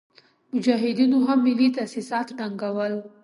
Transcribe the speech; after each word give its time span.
مجاهدينو 0.53 1.17
هم 1.27 1.39
ملي 1.47 1.67
تاسيسات 1.77 2.27
ړنګول. 2.37 2.93